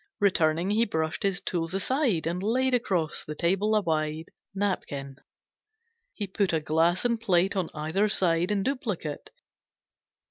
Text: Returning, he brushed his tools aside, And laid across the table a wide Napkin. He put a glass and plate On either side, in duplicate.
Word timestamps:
Returning, 0.19 0.71
he 0.71 0.83
brushed 0.83 1.21
his 1.21 1.41
tools 1.41 1.75
aside, 1.75 2.25
And 2.25 2.41
laid 2.41 2.73
across 2.73 3.23
the 3.23 3.35
table 3.35 3.75
a 3.75 3.81
wide 3.83 4.31
Napkin. 4.55 5.17
He 6.15 6.25
put 6.25 6.53
a 6.53 6.59
glass 6.59 7.05
and 7.05 7.21
plate 7.21 7.55
On 7.55 7.69
either 7.75 8.09
side, 8.09 8.49
in 8.49 8.63
duplicate. 8.63 9.29